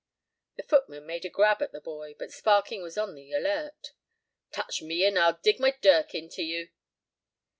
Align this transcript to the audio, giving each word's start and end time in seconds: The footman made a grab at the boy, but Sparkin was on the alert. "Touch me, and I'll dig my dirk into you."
The 0.55 0.63
footman 0.63 1.05
made 1.05 1.25
a 1.25 1.29
grab 1.29 1.61
at 1.61 1.73
the 1.73 1.79
boy, 1.79 2.15
but 2.17 2.31
Sparkin 2.31 2.81
was 2.81 2.97
on 2.97 3.13
the 3.13 3.33
alert. 3.33 3.91
"Touch 4.51 4.81
me, 4.81 5.05
and 5.05 5.19
I'll 5.19 5.37
dig 5.43 5.59
my 5.59 5.77
dirk 5.79 6.15
into 6.15 6.41
you." 6.41 6.71